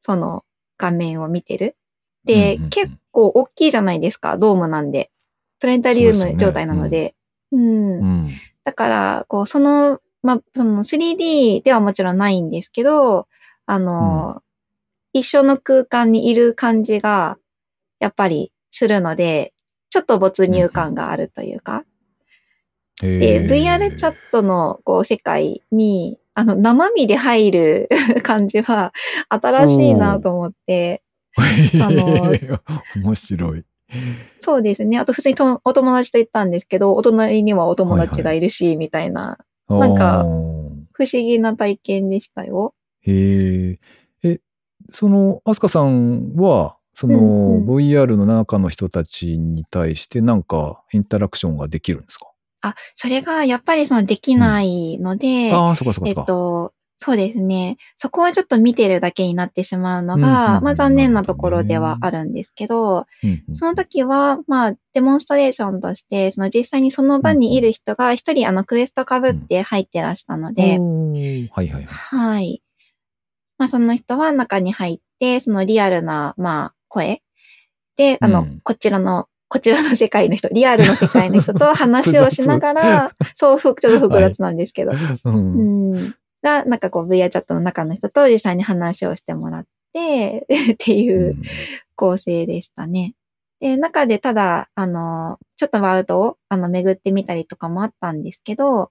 [0.00, 0.44] その
[0.76, 1.76] 画面を見てる。
[2.24, 5.12] で、うんうんうん結構大きいじゃないですか、ドームなんで。
[5.60, 7.14] プラネタリウム状態なので。
[7.52, 8.28] うんうん。
[8.64, 13.28] だから、こう、その、まあ、その 3D ではもちろんないんですけど、
[13.66, 14.42] あの、
[15.14, 17.38] 一緒の空間にいる感じが、
[18.00, 19.54] やっぱりするので、
[19.88, 21.84] ちょっと没入感があるというか。
[23.00, 27.88] で、へー VR チャットのこう世界に、あの、生身で入る
[28.24, 28.92] 感じは
[29.28, 31.02] 新しいなと思って、
[31.80, 32.32] あの
[33.02, 33.64] 面白い。
[34.40, 34.98] そうですね。
[34.98, 40.24] あと普通にとお友達と行ったんですけど、お隣にはお友達がいるし、みたいな、なんか
[40.92, 42.74] 不思議な体験でしたよ。
[43.02, 43.78] へえ。
[44.94, 52.26] え、その、アスカさんは、その、うんうん VR の中の人たちに対してなんかインタラクションができるんですか？
[52.62, 56.14] あ、それがやっぱりそのできないので、ああ、そっかそっかえっ。
[56.24, 57.78] と、そうですね。
[57.96, 71.84] そこはちょっと見てるだけになってしまうのうんうんが、うんまあ残念なところではあるんですけど、うんうんその時は、まあ、デモンストレーションとして、その実際にその場にいる人が一人あのクエスト被って入ってらしたので、はいはいはい。
[71.86, 72.62] はい。
[73.58, 77.22] まあその人は中に入って、そのリアルな、まあ、声。
[77.96, 78.60] で、あの、うん。
[78.62, 84.92] こちらの、こちらの世界の人、リアルの世界の人と 話をしながら、そう、ふちょっと複雑なんですけど、
[85.24, 85.92] うん。
[85.92, 86.14] うん。
[86.42, 91.36] が、なんかこう VR チャットの中の人と実際に話をしてもらって、 っていう
[91.94, 93.14] 構成でしたね。
[93.60, 98.90] で、中でただ、あの、ちょっとワールドを、あの、巡ってみたりとかもあったんですけど、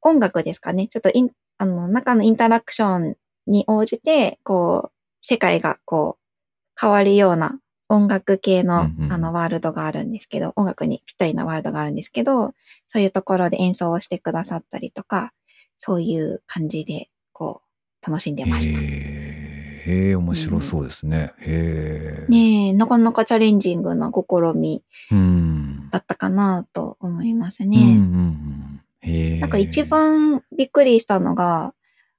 [0.00, 0.88] 音楽ですかね。
[0.88, 3.16] ちょっとイン、あの、中のインタラクション
[3.48, 12.52] に応じて、こう、世界がこう、変わるような音楽系の、うんうんあの、ワールドがあるんですけど、音楽にぴったりなワールドがあるんですけど、
[12.86, 15.32] そういうところで演奏をしてくださったりとか、
[15.78, 17.62] そういう感じで、こ
[18.06, 18.80] う、楽しんでました。
[18.80, 21.32] へえ、面白そうですね。
[21.38, 22.30] へえ。
[22.30, 25.88] ねえ、なかなかチャレンジングな試みうん。
[25.90, 27.80] だったかなと思いますうんうんね。
[27.80, 29.40] うんへえ。
[29.40, 31.74] なんか一番びっくりしたのが、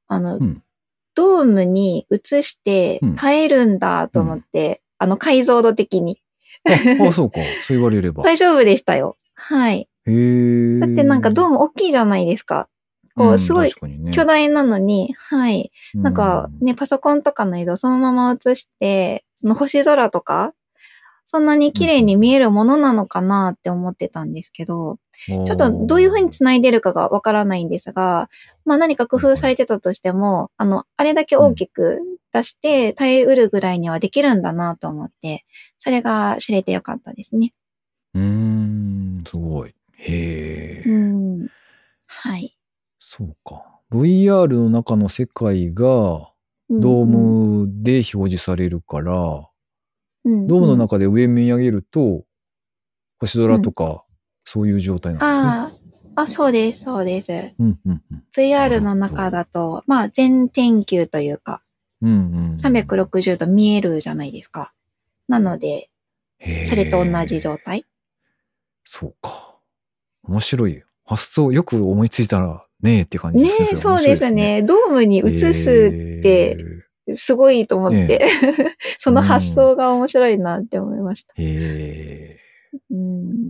[0.07, 0.63] あの、うん
[1.19, 6.21] ドームに移してうん耐えるんだと思って、あの解像度的に。
[6.65, 7.41] あ、あそうか。
[7.61, 8.23] そう言われれば。
[8.23, 9.17] へ大丈夫でしたよ。
[9.35, 9.89] はい。
[10.05, 10.79] え。
[10.79, 12.69] だってなんかドーム、ム大きいじゃないですか。
[13.15, 13.71] こう、すごい
[14.13, 15.71] 巨大なのに、はい。
[15.93, 20.53] なんかうね、パソコンとかの映像そのまま映して、その星空とか、
[21.31, 28.31] そんなに綺麗に見えるものなのかなって思ってたんですけど、ちょっとどういう風に繋いでるかがわからないんですが、
[28.65, 31.99] まあ何か工夫されてたとしても、あの、あれだけ大きく
[32.33, 35.45] 出して耐えうるぐらいにはできるんだなと思って、
[35.77, 37.53] それが知れてよかったですね。
[38.15, 39.75] うーん、すごい。
[39.97, 40.89] へえ。
[40.89, 41.47] うん。
[42.07, 42.57] はい。
[42.97, 43.63] そうか。
[43.91, 46.31] VR の中の世界が
[46.71, 49.48] ドームで表示されるから、
[50.25, 52.23] うん、ドームの中で上見上げると、
[53.19, 54.03] 星空とか、
[54.43, 55.79] そういう状態なんですね。
[56.15, 57.31] ああ、あ、そうです、そうです。
[57.31, 58.23] うんうんうん。
[58.35, 61.61] VR の中だと、まあ全天球というか、
[62.01, 62.13] うんう
[62.53, 62.55] ん。
[62.55, 64.73] 360度見えるじゃないですか。
[65.27, 65.89] なので、
[66.65, 67.85] それと同じ状態。
[68.83, 69.57] そうか。
[70.23, 70.83] 面白い。
[71.05, 73.69] 発想よく思いついたらねえって感じねですね。
[73.73, 74.61] え、そうですね。
[74.61, 76.57] ドームに映すって、
[77.15, 78.25] すごいと思って、
[78.99, 81.33] その発想が面白いなって思いました。
[81.35, 82.39] へえ。
[82.91, 83.49] うん。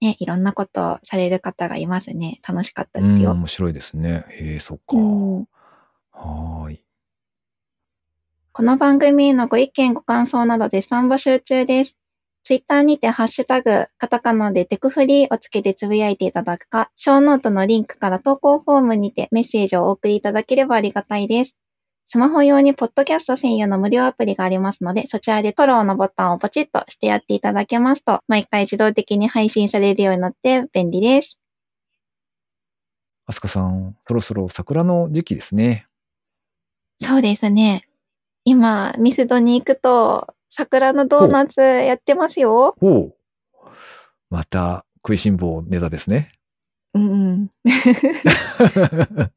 [0.00, 2.40] ね、いろんなことをされる方がいますね。
[2.46, 3.32] 楽しかったうん、ですよ。
[3.32, 4.24] 面白いですね。
[4.28, 4.96] へえ、そっか。
[4.96, 5.38] うん
[6.12, 6.84] はーい。
[8.52, 11.98] この番組へのご意見ご感想など絶賛募集中です。
[12.44, 21.56] ツイッターにてハッシュタグ、カタカナでテクフリーをつけてつぶやいていただくか、ショーノートのリンクから投稿フォームにてメッセージをお送りいただければありがたいです。
[22.06, 31.40] スマホ用にポッドキャスト専用の無料アプリがありますので、そちらでフォローのボタンをポチッとしてやっていただけますと、毎回自動的に配信されるようになって便利です。
[33.26, 35.86] アスカさん、そろそろ桜の時期ですね。
[37.00, 37.88] そうですね。
[38.44, 42.76] 今、ミスドに行くと、桜のドーナツやってますよ。
[42.80, 43.14] おう。
[44.28, 46.32] また、食いしん坊ネタですね。
[46.94, 47.50] うんうん。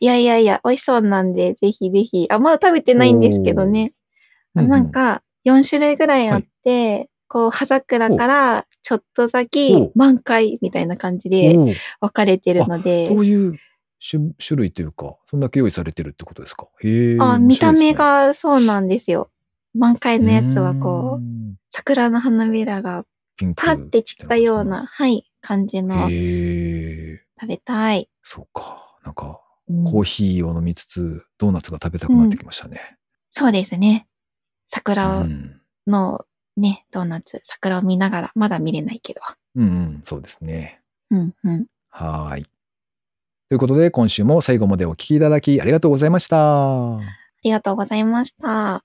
[0.00, 2.26] いやいやいや、美味しそうなんで、ぜひぜひ。
[2.28, 3.92] あ、まだ食べてないんですけどね。
[4.56, 11.54] ううなん、か、4種類ぐらいあって、こう、葉桜から、ちょっと先お、満開みたいな感じで
[12.00, 13.56] 分かれてるので、そういう
[14.10, 16.66] 種種類というか、そんだけ用意されてるってことですか？
[16.82, 17.18] へえ。
[17.20, 19.30] あ、面見た目がそうなんですよ。
[19.74, 23.04] 満開のやつはこう、ん桜の花びらが
[23.54, 27.22] パッて散ったような、はい、感じのへえ。
[27.40, 28.08] 食べたい。
[28.22, 28.96] そうか。
[29.04, 32.96] なんか、うんコーヒーを飲みつつ、ドーナツが食べたくなってきましたね。
[33.30, 34.08] そうですね。
[34.08, 34.10] う
[34.66, 35.60] 桜ん。
[35.86, 36.24] の
[36.56, 39.20] ね、ドーナツ、桜を見ながら、まだ見れないけど。
[39.54, 40.80] うんうん、そうですね。
[41.10, 41.66] うんうん。
[41.88, 42.44] はーい。
[42.44, 46.96] ということで、今週も最後までお聞きいただきありがとうございました。
[46.96, 47.00] あ
[47.42, 48.84] りがとうございました。